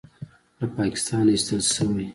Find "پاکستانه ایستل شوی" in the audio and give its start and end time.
0.77-2.07